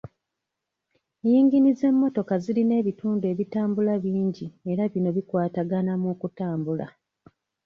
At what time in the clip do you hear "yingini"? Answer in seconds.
1.27-1.69